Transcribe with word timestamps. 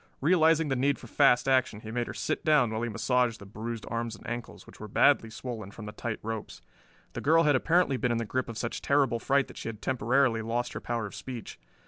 Realizing 0.19 0.69
the 0.69 0.75
need 0.75 0.97
for 0.97 1.05
fast 1.05 1.47
action 1.47 1.81
he 1.81 1.91
made 1.91 2.07
her 2.07 2.13
sit 2.15 2.43
down 2.43 2.71
while 2.71 2.81
he 2.81 2.89
massaged 2.89 3.37
the 3.37 3.45
bruised 3.45 3.85
arms 3.87 4.15
and 4.15 4.25
ankles, 4.25 4.65
which 4.65 4.79
were 4.79 4.87
badly 4.87 5.29
swollen 5.29 5.69
from 5.69 5.85
the 5.85 5.91
tight 5.91 6.17
ropes. 6.23 6.63
The 7.13 7.21
girl 7.21 7.43
had 7.43 7.55
apparently 7.55 7.97
been 7.97 8.11
in 8.11 8.17
the 8.17 8.25
grip 8.25 8.49
of 8.49 8.57
such 8.57 8.81
terrible 8.81 9.19
fright 9.19 9.47
that 9.47 9.57
she 9.57 9.69
had 9.69 9.79
temporarily 9.79 10.41
lost 10.41 10.73
her 10.73 10.81
power 10.81 11.05
of 11.05 11.13
speech. 11.13 11.59